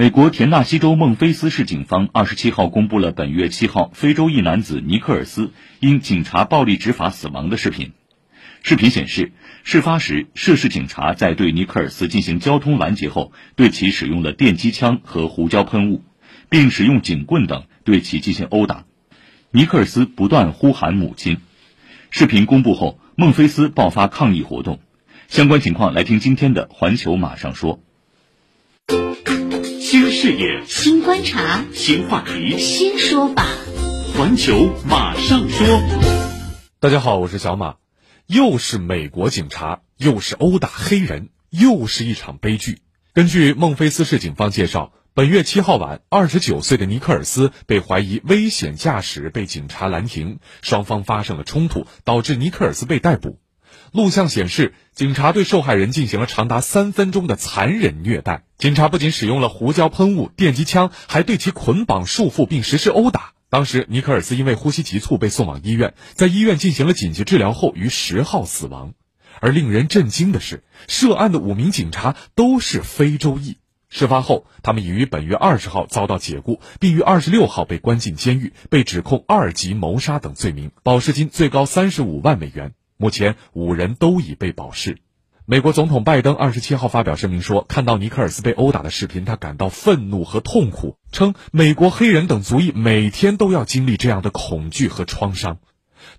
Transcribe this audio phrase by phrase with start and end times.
[0.00, 5.50] 美国田纳西州孟菲斯市警方二十七号公布了本月七号非洲裔男子尼克尔斯
[5.80, 7.90] 因警察暴力执法死亡的视频。
[8.62, 9.32] 视频显示，
[9.64, 16.04] 事发时涉事警察在对尼克尔斯进行交通拦截后，对其使用了电击枪和胡椒喷雾，
[16.48, 18.84] 并使用警棍等对其进行殴打。
[19.50, 21.38] 尼克尔斯不断呼喊母亲。
[22.10, 24.78] 视频公布后，孟菲斯爆发抗议活动。
[25.26, 27.78] 相关情况，来听今天的《环球马上说》。
[29.90, 33.46] 新视野，新观察，新话题，新说法。
[34.14, 35.66] 环球马上说。
[36.78, 37.76] 大家好，我是小马。
[38.26, 42.82] 又是美国警察，又是殴打黑人，又是一场悲剧。
[43.14, 53.40] 根据孟菲斯市警方介绍，本月七号晚，二十九岁的尼克尔斯被怀疑危险驾驶被警察拦停，双方发生了冲突，导致尼克尔斯被逮捕。
[53.92, 58.44] 录像显示，警察对受害人进行了长达三分钟的残忍虐待。
[58.58, 63.32] 警察不仅使用了胡椒喷雾、电击枪，还对其捆绑束缚并实施殴打。
[63.50, 68.92] 当时，尼克尔斯因为呼吸急促被送往医院，在医院进行了紧急治疗后，于十号死亡。
[69.40, 73.56] 而令人震惊的是，涉案的五名警察都是非洲裔。
[73.88, 82.74] 事发后，他们已于本月二十号遭到解雇，并于二十六号被关进监狱，被指控二级谋杀等罪名，保释金最高三十五万美元。
[82.98, 84.98] 目前五人都已被保释。
[85.46, 95.58] 美国总统拜登二十七号发表声明说，看到尼克尔斯被殴打的视频，他感到愤怒和痛苦，称美国黑人等族裔每天都要经历这样的恐惧和创伤。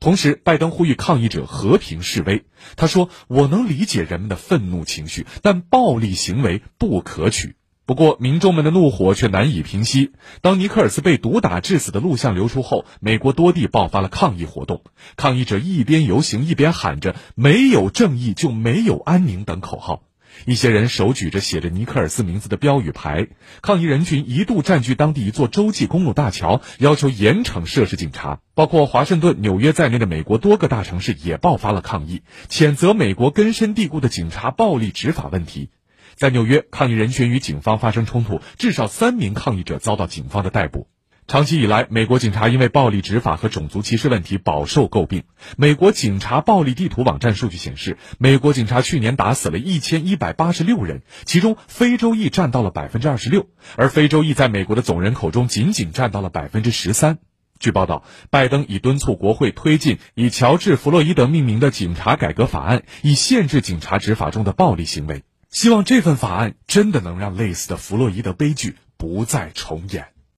[0.00, 2.46] 同时，拜登呼吁抗议者和平示威。
[2.76, 7.56] 他说：“我能理解人们的愤怒情绪，但暴力行为不可取。”
[7.88, 10.12] 不过，民众们的怒火却难以平息。
[10.42, 14.82] 当尼克尔斯被毒打致死的录像流出后，美国多地爆发了抗议活动。
[15.16, 20.02] 抗议者一边游行，一边喊着“没有正义就没有安宁”等口号。
[20.44, 23.28] 一些人手举着写着尼克尔斯名字的标语牌。
[23.62, 28.40] 抗议人群一度占据当地一座洲际公路大桥，要求严惩涉事警察。
[28.54, 32.20] 包括华盛顿、纽约在内的美国多个大城市也爆发了抗议，
[32.50, 35.70] 谴责美国根深蒂固的警察暴力执法问题。
[36.18, 40.88] 在纽约，抗议人群与警方发生冲突，至少三名抗议者遭到警方的逮捕。
[41.28, 45.22] 长期以来，美国警察因为暴力执法和种族歧视问题饱受诟病。
[45.56, 53.46] 美国警察暴力地图网站数据显示，美国警察去年打死了一千一百八十六人，其中非洲裔占到了百分之二十六，
[53.76, 57.18] 而非洲裔在美国的总人口中仅仅占到了百分之十三。
[57.60, 65.22] 据报道，拜登已敦促国会推进以乔治·弗洛伊德命名的警察改革法案，以限制警察执法中的暴力行为。
[65.50, 70.17] 希望这份法案真的能让类似的弗洛伊德悲剧不再重演。